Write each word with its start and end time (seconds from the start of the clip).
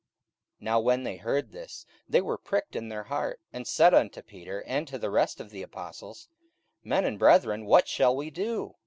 44:002:037 0.61 0.61
Now 0.65 0.79
when 0.79 1.03
they 1.03 1.17
heard 1.17 1.51
this, 1.51 1.85
they 2.09 2.21
were 2.21 2.39
pricked 2.39 2.75
in 2.75 2.89
their 2.89 3.03
heart, 3.03 3.39
and 3.53 3.67
said 3.67 3.93
unto 3.93 4.23
Peter 4.23 4.63
and 4.65 4.87
to 4.87 4.97
the 4.97 5.11
rest 5.11 5.39
of 5.39 5.51
the 5.51 5.61
apostles, 5.61 6.27
Men 6.83 7.05
and 7.05 7.19
brethren, 7.19 7.65
what 7.65 7.87
shall 7.87 8.15
we 8.15 8.31
do? 8.31 8.77